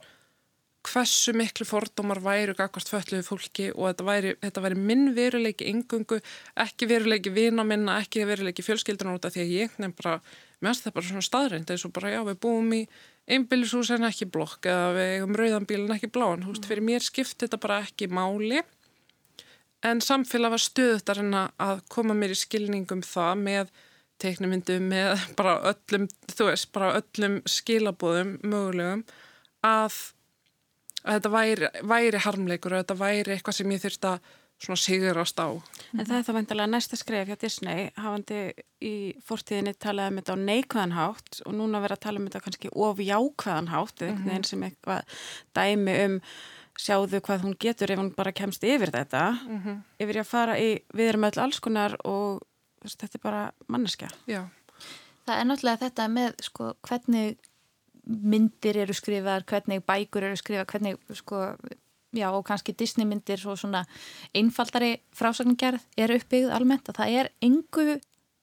[0.88, 6.20] hversu miklu fordómar væru gagvart fölluðu fólki og þetta væri, þetta væri minn veruleiki yngungu,
[6.64, 10.18] ekki veruleiki vina minna, ekki veruleiki fjölskyldunar út af því að ég nefn bara,
[10.64, 12.82] finnst það bara svona staðrind eins og bara já við búum í
[13.28, 16.64] einbílishús en ekki blokk eða við eigum rauðanbíl en ekki bláan, mm.
[16.68, 18.64] fyrir mér skipt þetta bara ekki máli
[19.86, 23.76] en samfélag var stöðut að koma mér í skilningum það með
[24.22, 29.04] teiknumyndum með bara öllum, þú veist, bara öllum skilabóðum mögulegum
[29.66, 29.98] að,
[31.08, 34.20] að þetta væri, væri harmleikur og þetta væri eitthvað sem ég þurft að
[34.58, 35.48] svona sigurast á.
[35.94, 38.40] En það er það vantilega næsta skref hjá Disney, hafandi
[38.84, 38.94] í
[39.26, 43.02] fórtíðinni talaði um þetta á neikvæðanhátt og núna verið að tala um þetta kannski of
[43.06, 44.32] jákvæðanhátt, mm -hmm.
[44.34, 45.02] eins sem eitthvað
[45.54, 46.20] dæmi um
[46.78, 49.82] sjáðu hvað hún getur ef hún bara kemst yfir þetta, mm -hmm.
[50.00, 52.42] yfir að fara í, við erum öll alls konar og
[52.82, 54.10] þetta er bara manneskja.
[54.28, 54.50] Já.
[55.26, 57.38] Það er náttúrulega þetta með sko, hvernig
[58.08, 61.44] myndir eru skrifar, hvernig bækur eru skrifar, hvernig sko,
[62.16, 63.84] já og kannski Disney myndir og svona
[64.36, 68.00] einfaldari frásagningarð er uppbyggð almennt að það er engu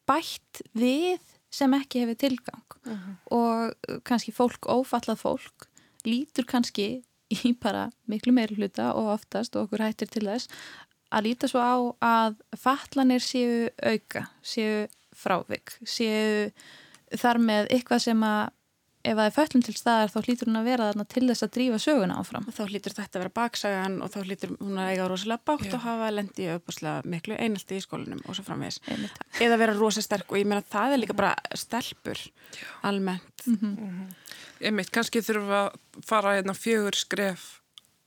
[0.07, 1.23] bætt við
[1.55, 3.01] sem ekki hefur tilgang uh mhm.
[3.01, 3.17] -huh.
[3.37, 5.69] og kannski fólk, ófallað fólk
[6.05, 10.49] lítur kannski í bara miklu meiri hluta og oftast og okkur hættir til þess
[11.15, 16.51] að líta svo á að fatlanir séu auka, séu frávik, séu
[17.15, 18.51] þar með eitthvað sem að
[19.05, 21.53] ef það er föllum til staðar þá hlýtur hún að vera þarna til þess að
[21.57, 22.47] drífa söguna áfram.
[22.49, 25.75] Þá hlýtur þetta að vera baksagan og þá hlýtur hún að eiga rosalega bátt Já.
[25.77, 28.81] og hafa lendi uppaslega miklu einaldi í skólinum og svo framvegis.
[29.45, 32.25] Eða vera rosa sterk og ég meina það er líka bara stelpur
[32.89, 33.47] almennt.
[34.65, 37.49] Einmitt, kannski þurfum við að fara hérna fjögur skref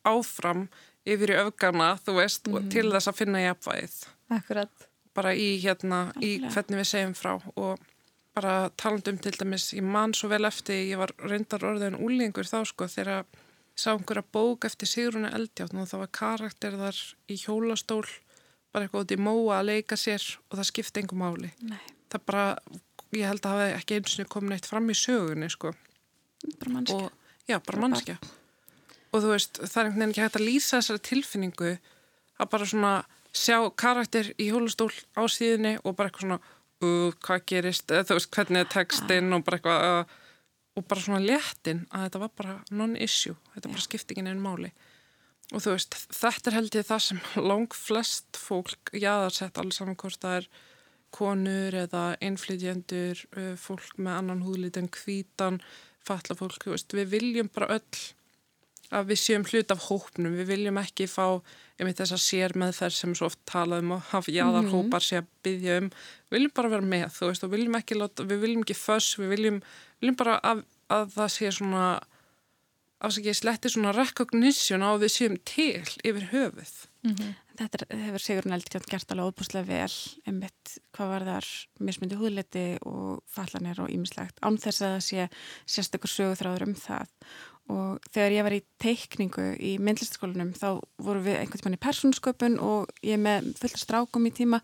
[0.07, 0.65] áfram
[1.07, 3.97] yfir í öfgana, þú veist, og til þess að finna jafnvægið.
[4.38, 4.88] Akkurat.
[5.17, 6.51] Bara í hérna, í Algjörlega.
[6.55, 7.86] hvernig við segjum frá og
[8.38, 12.62] bara talandum til dæmis, ég man svo vel eftir, ég var reyndar orðin úlingur þá
[12.69, 13.43] sko, þegar ég
[13.78, 18.06] sá einhverja bók eftir Sigruna Eldjátt og það var karakter þar í hjólastól,
[18.73, 21.54] bara eitthvað út í móa að leika sér og það skipti engum máli.
[21.65, 22.43] Nei, Það bara,
[23.12, 25.73] ég held að það hafi ekki eins og komið neitt fram í sögunni sko.
[26.62, 26.95] bara mannskja.
[26.95, 28.17] og, já, bara mannskja
[29.12, 31.71] og þú veist, það er einhvern veginn ekki hægt að lýsa þessari tilfinningu
[32.38, 32.93] að bara svona
[33.38, 36.39] sjá karakter í hjólustól á síðunni og bara eitthvað svona
[36.85, 40.17] uh, hvað gerist, eða þú veist, hvernig er textin og bara eitthvað uh,
[40.77, 44.71] og bara svona léttin að þetta var bara non-issue, þetta bara skipti ekki neinn máli.
[45.55, 49.97] Og þú veist, þetta er held ég það sem lang flest fólk jaðarsett alls saman
[49.97, 50.49] hvort það er
[51.17, 55.61] konur eða innflytjendur, uh, fólk með annan húðlit en hvítan,
[56.05, 58.05] fatla fólk, þú veist, við viljum bara öll
[58.95, 61.26] að við séum hlut af hópnum, við viljum ekki fá
[61.78, 65.32] einmitt þessa sér meðferð sem svo oft talað um að hafa jáðar hópar sé að
[65.45, 65.89] byggja um,
[66.30, 69.17] við viljum bara vera með, þú veist, og viljum ekki láta, við viljum ekki föss,
[69.19, 69.60] við viljum,
[70.02, 71.88] viljum bara að, að það sé svona
[72.97, 76.71] afsakið sletti svona recognition á að við séum til yfir höfuð.
[77.58, 79.93] Þetta er, hefur Sigurinn Eldjátt gert alveg óbúslega vel
[80.28, 81.47] einmitt hvað var þar
[81.88, 85.28] mismyndi húðliti og fallanir og ímislegt án þess að það sé
[85.65, 87.13] sérstakur sögutráður um það
[87.73, 90.67] og þegar ég var í teikningu í myndlistaskólanum þá
[91.03, 94.62] vorum við einhvern tímann í persónsköpun og ég með fullt strákum í tíma.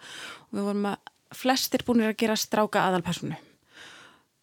[0.50, 3.40] Og við vorum að flestir búinir að gera stráka aðalpersonu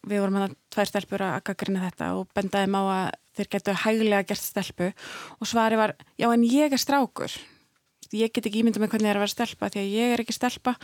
[0.08, 4.28] við vorum að tvær stelpur að gaggrina þetta og bendaðum á að þeir getu hæglega
[4.30, 4.90] gert stelpu.
[5.38, 7.34] Og svari var, já en ég er strákur.
[8.10, 10.22] Ég get ekki ímyndað með hvernig það er að vera stelpa því að ég er
[10.24, 10.74] ekki stelpa.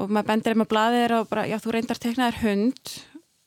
[0.00, 2.94] Og maður bendir um að blaðið og bara, já þú reyndar teknaðir hund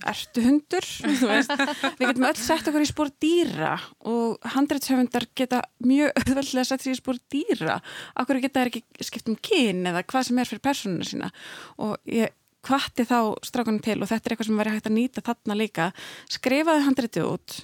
[0.04, 0.88] ertu hundur?
[1.22, 1.52] Þú veist,
[2.00, 3.76] við getum öll sett okkur í spór dýra
[4.12, 7.80] og handreitshöfundar geta mjög öðvöldlega sett sér í spór dýra.
[8.22, 11.32] Okkur geta þær ekki skipt um kyn eða hvað sem er fyrir personuna sína?
[11.80, 12.34] Og ég
[12.66, 15.90] hvatti þá strákunum til og þetta er eitthvað sem væri hægt að nýta þarna líka
[16.34, 17.60] skrifaði handreitið út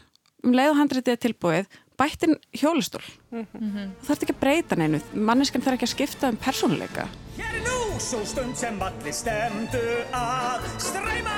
[0.45, 3.89] um leiðu handreitið er tilbúið bættin hjólustól mm -hmm.
[4.01, 7.07] það þarf ekki að breyta neinu manneskan þarf ekki að skipta um persónuleika.
[7.37, 11.37] Hér er nú svo stund sem allir stemdu að Streyma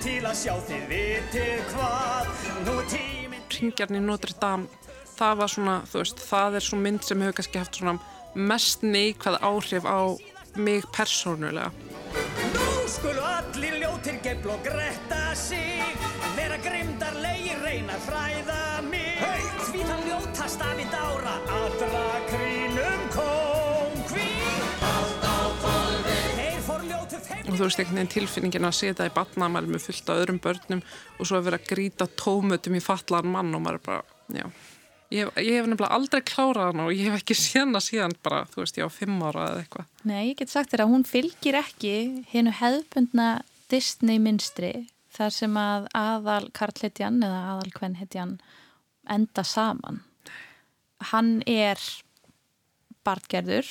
[0.00, 2.28] til að sjá þið vitið hvað
[2.64, 4.68] Nú er tíminn Ringjarn í Notre Dame,
[5.18, 7.96] það var svona, þú veist, það er svo mynd sem hefur kannski haft svona
[8.50, 10.00] mest neikvæð áhrif á
[10.56, 11.68] mig persónulega.
[12.54, 15.99] Nú skulu allir ljótir geifl og gretta sig
[27.60, 30.82] þú veist einhvern veginn tilfinningin að setja í batnamæli með fullt af öðrum börnum
[31.18, 34.02] og svo að vera að grýta tómutum í fatlaðan mann og maður er bara,
[34.40, 34.46] já.
[35.10, 38.44] Ég, hef- ég hef nefnilega aldrei klárað hana og ég hef ekki hana síðan bara,
[38.52, 39.88] þú veist, ég á fimm ára eða eitthvað.
[40.06, 41.94] Nei, ég get sagt þér að hún fylgir ekki
[42.30, 43.28] hennu hefðbundna
[43.70, 44.70] Disney minstri
[45.16, 48.36] þar sem að aðal Karlhetjan eða aðal Kvenhetjan
[49.10, 49.98] enda saman.
[51.10, 51.80] Hann er
[53.06, 53.66] bartgerður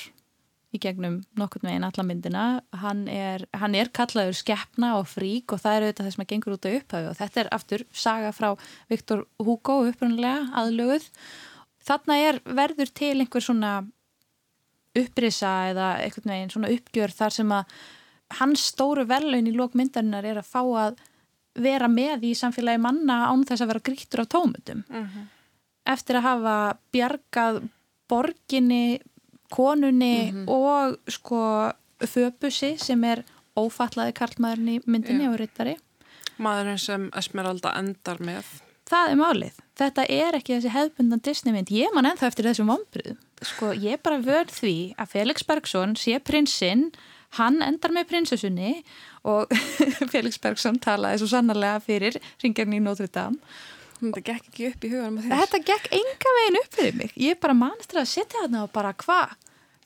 [0.70, 2.44] í gegnum nokkurn veginn alla myndina.
[2.82, 6.30] Hann er, hann er kallaður skeppna og frík og það er auðvitað það sem að
[6.32, 8.50] gengur út á upphafi og þetta er aftur saga frá
[8.92, 11.08] Viktor Hugo upprunlega aðlöguð.
[11.90, 13.72] Þarna er verður til einhver svona
[14.98, 17.74] upprisa eða einhvern veginn svona uppgjör þar sem að
[18.40, 21.02] hans stóru verðlaun í lókmyndarinnar er að fá að
[21.60, 24.84] vera með í samfélagi manna án þess að vera grítur á tómutum
[25.90, 26.56] eftir að hafa
[26.94, 27.62] bjargað
[28.10, 29.00] borginni,
[29.52, 31.42] konunni og sko
[32.00, 33.22] föbusi sem er
[33.58, 35.32] ófallaði karlmaðurinn í myndinni Já.
[35.34, 35.76] og rittari
[36.40, 38.46] Maðurinn sem Esmeralda endar með.
[38.90, 39.58] það er málið.
[39.76, 41.68] Þetta er ekki þessi hefðbundan Disney mynd.
[41.70, 43.18] Ég man ennþá eftir þessum vombriðum.
[43.44, 46.88] Sko, ég bara vörð því að Felix Bergson sé prinsinn,
[47.38, 48.72] hann endar með prinsessunni
[49.28, 49.52] og
[50.12, 53.36] Felix Bergson talaði svo sannarlega fyrir ringjarni í Notre Dame.
[54.00, 57.12] Þetta gekk ekki upp í huganum Þetta gekk enga veginn upp fyrir mig.
[57.20, 59.36] Ég bara manst að setja þarna og bara hvað?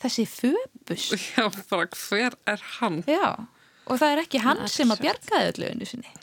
[0.05, 1.09] Þessi föbus.
[1.35, 3.03] Já, bara hver er hann?
[3.09, 3.29] Já,
[3.85, 6.15] og það er ekki hann er sem að bjargaði öllu unni sinni.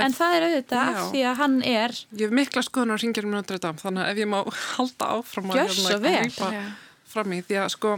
[0.00, 0.92] En það er auðvitað Já.
[1.00, 4.12] af því að hann er Ég hef mikla skoðun á ringjarnum Notre Dame, þannig að
[4.14, 4.38] ef ég má
[4.76, 5.60] halda áfram að
[6.00, 6.14] vel.
[6.22, 6.50] grípa
[7.10, 7.92] fram í, því að sko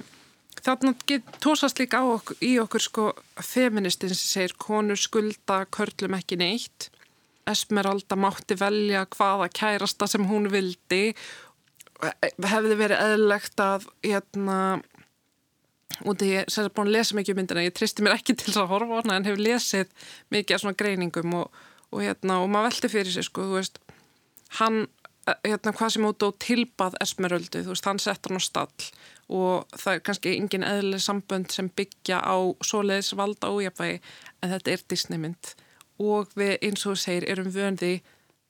[0.62, 3.04] þarna get, tósast líka á okkur, í okkur sko
[3.44, 6.88] feministin sem segir konur skulda körlum ekki neitt
[7.50, 11.12] Esmeralda mátti velja hvaða kærasta sem hún vildi.
[12.02, 14.58] Hefði verið eðlegt að hérna
[16.00, 18.48] og því ég er búin að lesa mikið um myndina ég tristi mér ekki til
[18.48, 19.92] þess að horfa á hana en hefur lesið
[20.34, 21.60] mikið af svona greiningum og,
[21.92, 23.80] og hérna og maður veldi fyrir sig sko þú veist
[24.58, 24.86] hann
[25.44, 28.88] hérna hvað sem út og tilbað Esmeraldu þú veist hann sett hann á stall
[29.32, 34.00] og það er kannski engin eðlileg sambönd sem byggja á svoleiðis valda ójafægi
[34.42, 35.54] en þetta er Disney mynd
[36.02, 37.94] og við eins og segir erum vöndi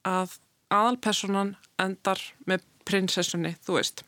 [0.08, 0.38] að
[0.72, 4.02] aðalpersonan endar með prinsessunni, þú veist.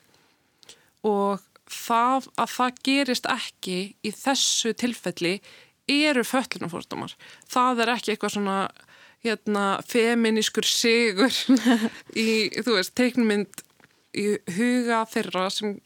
[1.04, 5.38] Og það að það gerist ekki í þessu tilfelli
[5.90, 7.14] eru föllunarfórstumar
[7.50, 8.59] það er ekki eitthvað svona
[9.24, 11.33] hérna, feminískur sigur
[12.26, 13.64] í, þú veist, teiknmynd
[14.14, 14.26] í
[14.57, 15.78] huga þeirra sem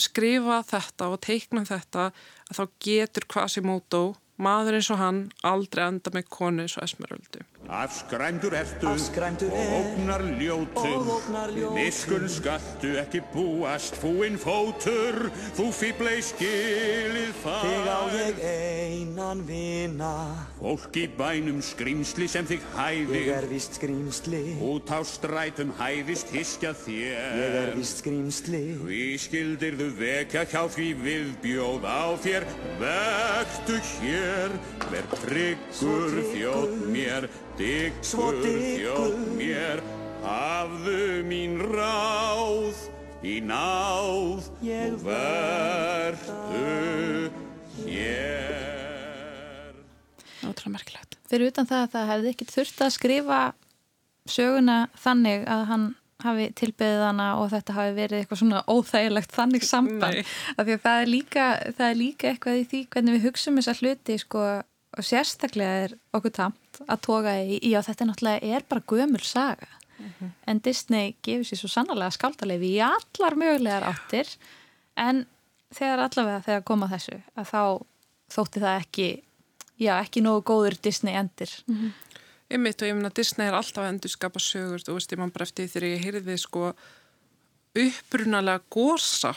[0.00, 2.10] skrifa þetta og teikna þetta
[2.46, 4.02] að þá getur Quasimodo
[4.42, 9.66] maður eins og hann aldrei enda með konu eins og Esmeraldu Afskræmdur ertu Afskræmdur og
[9.80, 11.08] ógnar ljótum.
[11.74, 20.12] Miskun skaltu ekki búast fúinn fótur Þú fýblei skilið fæ Þig á ég einan vina.
[20.60, 23.18] Fólk í bænum skrýmsli sem þig hæfir.
[23.18, 27.34] Ég er víst skrýmsli Út á strætum hæfist hiskja þér.
[27.42, 32.46] Ég er víst skrýmsli Því skildir þú vekja hjá því viðbjóð á þér.
[32.78, 36.85] Vektu hér, ver tryggur mér
[38.04, 39.80] svo þjótt mér
[40.20, 42.82] Hafðu mín ráð
[43.24, 47.30] í náð og verðu
[47.86, 49.72] hér
[50.44, 51.16] Ótrúlega merkilegt.
[51.30, 53.40] Fyrir utan það að það hefði ekki þurft að skrifa
[54.28, 55.86] söguna þannig að hann
[56.26, 60.28] hafi tilbeðið hana og þetta hafi verið eitthvað svona óþægilegt þannig samband.
[60.56, 63.60] Af því að það er, líka, það er líka eitthvað í því hvernig við hugsaum
[63.60, 64.44] þessa hluti sko
[64.96, 69.24] og sérstaklega er okkur tamt að toga í, já þetta er náttúrulega er bara gömul
[69.24, 69.68] saga.
[70.46, 74.28] En Disney gefur sér svo sannarlega skáldarleifi í allar mögulegar áttir.
[74.96, 75.24] En
[75.74, 77.62] þegar allavega þegar koma þessu að þá
[78.36, 79.08] þótti það ekki
[79.80, 81.52] já, ekki nógu góður Disney endir.
[82.52, 85.18] Ég mitt og ég minna Disney er alltaf að endur skapa sögur þú veist, ég
[85.18, 86.70] man bara eftir því þegar ég heyrði sko
[87.76, 89.34] upprunalega gósa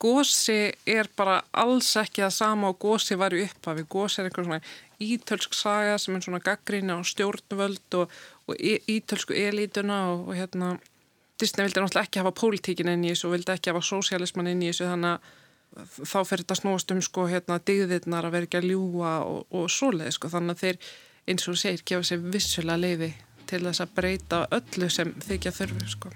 [0.00, 4.46] gósi er bara alls ekki það sama og gósi var í upphafi gósi er einhver
[4.48, 4.60] svona
[5.00, 8.10] ítölsk saga sem er svona gaggrína á stjórnvöld og,
[8.48, 10.74] og ítölsku elítuna og, og hérna
[11.40, 14.62] Disney vildi náttúrulega ekki hafa pólitíkin inn í þessu og vildi ekki hafa sósialisman inn
[14.62, 18.60] í þessu þannig að þá fer þetta snúast um sko hérna digðirnar að vera ekki
[18.60, 20.82] að ljúa og, og svoleið sko þannig að þeir
[21.32, 23.14] eins og segir gefa sér vissulega leiði
[23.50, 26.14] til þess að breyta öllu sem þykja þurfu sko.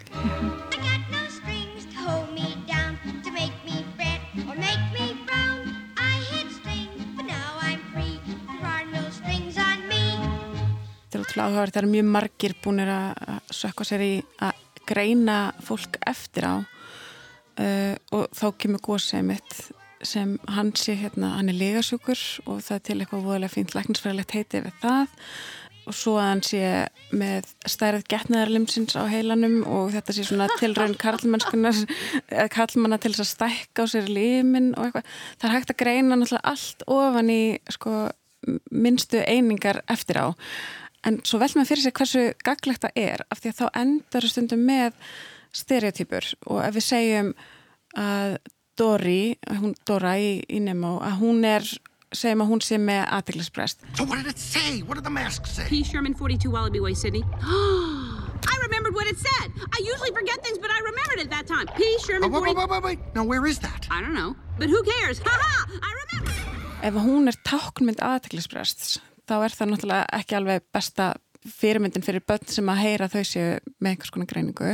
[11.39, 15.99] Þetta útrúlega áhugaverð, það eru mjög margir búinir að sökka sér í að greina fólk
[16.11, 16.55] eftir á.
[17.59, 19.55] Uh, og þá kemur gósið mitt
[20.03, 24.35] sem hann sé hérna, hann er legasjúkur og það er til eitthvað voðalega fínt læknisfræðilegt
[24.35, 25.15] heiti við það.
[25.89, 26.63] Og svo að hann sé
[27.23, 31.85] með stærð getnaðarlimsins á heilanum og þetta sé svona tilraun karlmennskunar
[32.27, 35.15] eða karlmanna til þess að stækka á sér limin og eitthvað.
[35.39, 38.09] Það er hægt að greina náttúrulega allt ofan í sko
[38.71, 40.27] minnstu einingar eftir á
[41.07, 44.29] en svo vel með fyrir sig hversu gaglegt það er af því að þá endar
[44.29, 44.97] stundum með
[45.57, 47.35] stereotypur og ef við segjum
[47.99, 48.39] að
[48.79, 51.65] Dori, hún, Dora í, í Nemo, að hún er
[52.15, 54.85] segjum að hún sé með aðteglisbrest So what did it say?
[54.87, 55.67] What did the mask say?
[55.67, 55.83] P.
[55.83, 57.25] Sherman, 42 Wallaby Way, Sydney.
[58.39, 59.51] I remembered what it said.
[59.59, 61.67] I usually forget things, but I remembered it that time.
[61.75, 61.83] P.
[61.83, 62.55] Oh, Sherman, wait, 40...
[62.55, 62.99] wait, wait, wait.
[63.15, 63.89] Now, where is that?
[63.91, 64.37] I don't know.
[64.59, 65.21] But who cares?
[65.27, 65.67] Ha ha!
[65.83, 66.35] I remember.
[66.87, 71.11] ef hún er táknmynd aðteglisbrests þá er það náttúrulega ekki alveg besta
[71.49, 74.73] fyrirmyndin fyrir börn sem að heyra þau séu með einhvers konar greiningu.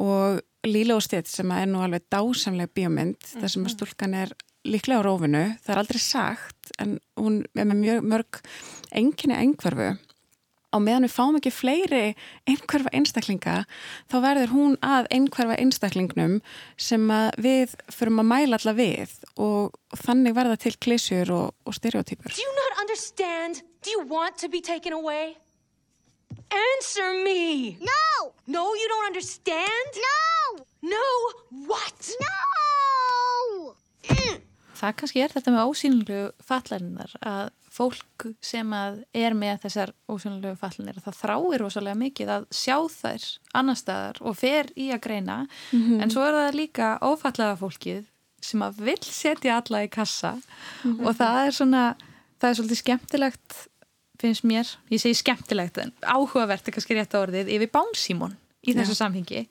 [0.00, 4.32] Og Líla og Stitt sem er nú alveg dásamlega bíómynd þar sem að stúlkan er
[4.68, 8.40] líklega á rófinu það er aldrei sagt en hún er með mjög mörg
[8.92, 9.94] enginni engverfu
[10.70, 12.02] á meðan við fáum ekki fleiri
[12.48, 13.56] einhverfa einstaklinga
[14.10, 16.38] þá verður hún að einhverfa einstaklingnum
[16.78, 21.76] sem að við förum að mæla alla við og, þannig verða til klísjur og, og
[21.76, 22.34] stereotypur.
[22.34, 23.62] Do you not understand?
[23.82, 25.36] Do you want to be taken away?
[26.50, 27.76] Answer me!
[27.80, 28.32] No!
[28.46, 29.98] No, you don't understand?
[30.06, 30.64] No!
[30.82, 31.06] No!
[31.66, 32.14] What?
[32.20, 32.60] No!
[34.80, 40.96] Það kannski er þetta með ósýnilegu fallanir að fólk sem er með þessar ósýnilegu fallanir
[41.04, 43.26] það þráir rosalega mikið að sjá þær
[43.60, 45.36] annar staðar og fer í að greina
[45.72, 46.00] Mhm.
[46.02, 48.04] en svo er það líka ófallaga fólkið
[48.42, 50.34] sem að vill setja alla í kassa
[50.84, 51.06] Mhm.
[51.06, 51.84] og það er svona
[52.40, 53.66] það er svolítið skemmtilegt
[54.20, 58.34] finnst mér, ég segi skemmtilegt en áhugavert er kannski rétt á orðið yfir Bánsímon
[58.66, 59.06] í þessu Já.
[59.06, 59.46] samhengi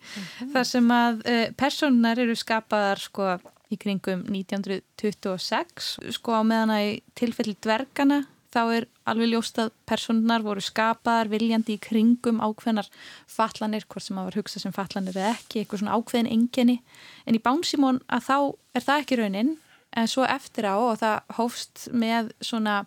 [0.54, 3.40] þar sem að uh, personar eru skapaðar sko
[3.70, 9.72] í kringum 1926 sko á meðan að í tilfelli dvergana þá er alveg ljóst að
[9.90, 12.90] personar voru skapaðar viljandi í kringum ákveðnar
[13.30, 16.80] fatlanir, hvort sem að var hugsað sem fatlanir eða ekki, eitthvað svona ákveðin enginni
[17.26, 18.38] en í Bánsímon að þá
[18.74, 19.58] er það ekki raunin.
[19.98, 22.84] En svo eftir á og það hófst með svona,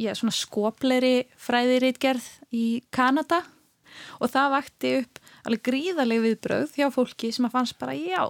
[0.00, 3.42] já, svona skopleiri fræðiritgerð í Kanada.
[4.16, 8.24] Og það vakti upp alveg gríðarleg viðbröð hjá fólki sem að fannst bara já,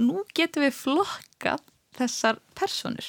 [0.00, 1.64] nú getum við flokkað
[1.94, 3.06] þessar personur.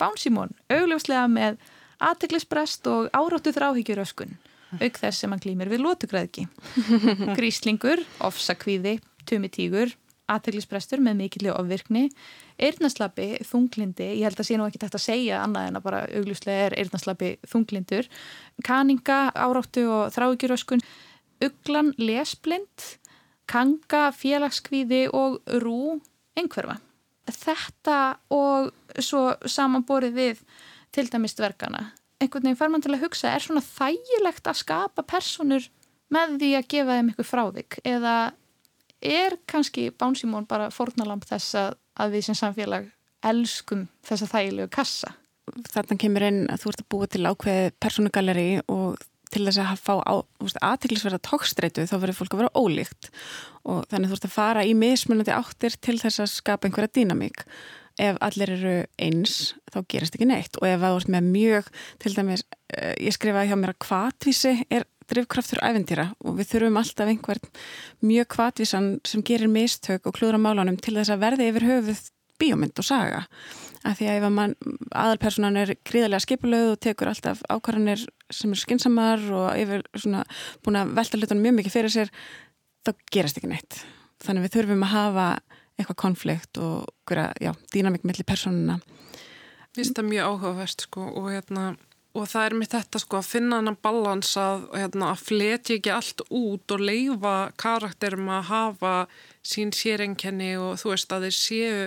[0.00, 1.60] Bánsímón, augljóslega með
[2.04, 4.34] aðteglisbrest og áráttu þráhyggjuröskun,
[4.76, 6.48] auk þess sem hann glýmir við lótugræðki.
[7.38, 8.98] Gríslingur, ofsakvíði,
[9.28, 9.94] tumitígur,
[10.30, 12.08] aðteglisbrestur með mikilli ofvirkni,
[12.58, 16.02] eirnaslapi, þunglindi, ég held að sé nú ekki tægt að segja annað en að bara
[16.18, 18.08] augljóslega er eirnaslapi þunglindur,
[18.66, 20.82] kaninga, áráttu og þráhyggjuröskun,
[21.46, 22.90] uglan, lesblind,
[23.46, 26.00] kanga, félagskvíði og rú,
[26.38, 26.78] einhverfa.
[27.26, 28.00] Þetta
[28.34, 28.70] og
[29.02, 30.42] svo samanborið við
[30.94, 31.90] til dæmis dvergana.
[32.22, 35.66] Einhvern veginn fær mann til að hugsa, er svona þægilegt að skapa personur
[36.12, 38.14] með því að gefa þeim eitthvað frávik eða
[39.04, 41.74] er kannski Bánsímón bara fórnalamb þess að,
[42.14, 42.88] við sem samfélag
[43.26, 45.12] elskum þessa þægilegu kassa?
[45.72, 48.96] Þarna kemur inn að þú ert að búa til ákveði personugalleri og
[49.32, 49.94] til þess að fá
[50.64, 53.10] aðtiklisverða tókstreitu þá verður fólk að vera ólíkt
[53.66, 57.44] og þannig þú ert að fara í mismunandi áttir til þess að skapa einhverja dýnamík.
[57.96, 60.58] Ef allir eru eins þá gerist ekki neitt.
[60.60, 61.70] Og ef þú ert með mjög
[62.02, 62.44] til dæmis,
[62.76, 67.50] eh, ég skrifaði hjá mér að kvatvísi er drifkraftur æfintýra og við þurfum alltaf einhvern
[68.02, 72.02] mjög kvatvísan sem gerir mistök og klúður á málanum til þess að verði yfir höfuð
[72.40, 73.24] bíómynd og saga.
[73.86, 74.26] Af því að ef
[74.98, 78.02] aðalpersonan er gríðarlega skipulöð og tekur alltaf ákvarðanir
[78.34, 80.24] sem er skinsamar og yfir svona
[80.64, 82.12] búin að velta hlutunum mjög mikið fyrir sér
[82.86, 83.80] þá gerast ekki neitt
[84.24, 85.26] þannig við þurfum að hafa
[85.76, 87.16] eitthvað konflikt og
[87.74, 88.80] dýnamík millir personuna
[89.76, 91.64] Mér finnst það mjög áhugavert sko og hérna
[92.16, 95.76] og það er mitt þetta sko að finna hann að balans að, hérna, að fletja
[95.76, 98.94] ekki allt út og leifa karakterum að hafa
[99.44, 101.82] sín sérenkenni og þú veist að þeir séu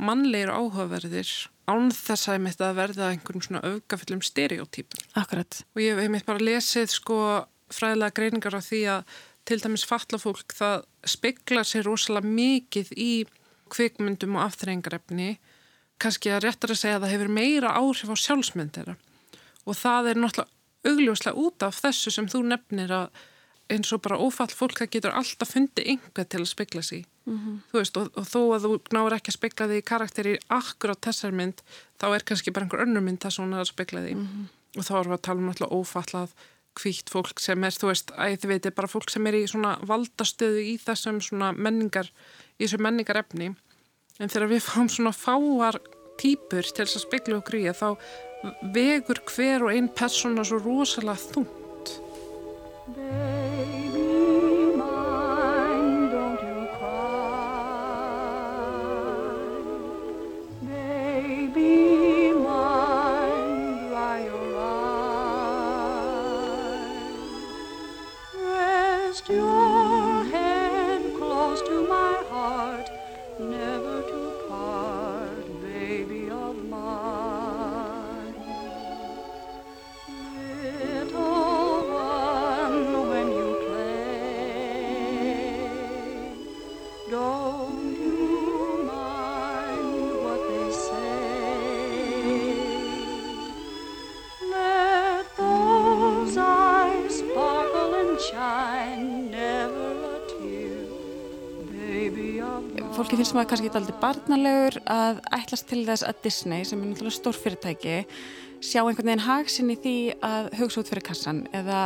[0.00, 1.32] mannlegir áhugaverðir
[1.70, 5.00] án þess að mitt að verða einhverjum svona aukafullum stereotypum.
[5.20, 5.62] Akkurat.
[5.76, 7.18] Og ég hef mitt bara lesið sko
[7.70, 9.18] fræðilega greiningar á því að
[9.50, 13.12] til dæmis fallafólk það speklar sér rosalega mikið í
[13.70, 15.34] kvikmyndum og afþreyingarefni
[16.00, 18.96] kannski að réttar að segja að það hefur meira áhrif á sjálfsmynd þeirra
[19.66, 20.58] og það er náttúrulega
[20.90, 23.20] augljóslega út af þessu sem þú nefnir að
[23.70, 27.38] eins og bara ófall fólk það getur alltaf fundið einhver til að spekla sig mm
[27.38, 27.56] -hmm.
[27.70, 30.96] þú veist og, og þó að þú náður ekki að spekla því karakteri akkur á
[31.06, 31.62] þessar mynd
[32.00, 34.44] þá er kannski bara einhver önnur mynd það svona að spekla því mm -hmm.
[34.78, 36.30] og þá erum við að tala um náttúrulega ófallað
[36.78, 39.74] hvítt fólk sem er, þú veist, að þið veitir bara fólk sem er í svona
[39.88, 42.10] valdastöðu í þessum svona menningar,
[42.58, 43.52] í þessum menningarefni.
[44.20, 45.80] En þegar við fáum svona fáar
[46.20, 47.88] týpur til þess að spekla og gríja þá
[48.74, 51.96] vegur hver og einn persóna svo rosalega þungt
[103.00, 106.90] Fólki finnst maður kannski eitthvað aldrei barnalegur að ætlast til þess að Disney sem er
[106.90, 107.94] náttúrulega stór fyrirtæki
[108.60, 109.92] sjá einhvern veginn hagsinni því
[110.28, 111.78] að hugsa út fyrir kassan eða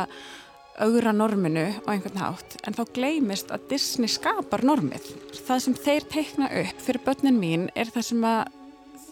[0.83, 5.07] augra norminu á einhvern hátt en þá gleymist að Disney skapar normið.
[5.39, 8.59] Það sem þeir teikna upp fyrir börnin mín er það sem að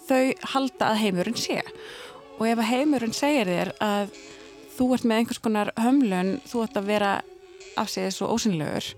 [0.10, 4.20] þau halda að heimurinn sé og ef að heimurinn segir þér að
[4.76, 7.16] þú ert með einhvers konar hömlun, þú ert að vera
[7.80, 8.92] afsegðis og ósynlegur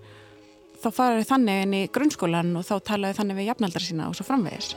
[0.82, 4.28] þá faraðu þannig inn í grunnskólan og þá talaðu þannig við jafnaldar sína og svo
[4.28, 4.76] framvegis.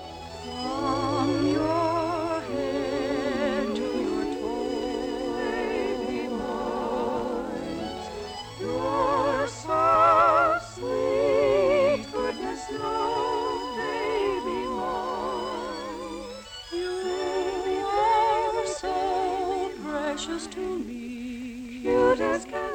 [22.49, 22.68] From